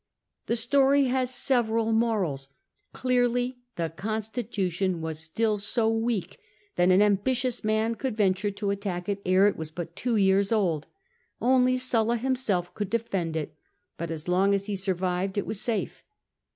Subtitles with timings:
[0.47, 2.49] The story has several morals;
[2.91, 6.39] clearly the con stitution was still so weak
[6.75, 10.87] that an ambitious man could venture to attack it ere it was two years old;
[11.39, 13.55] only Sulla himself could defend it,
[13.95, 16.03] but as long as he survived it was safe.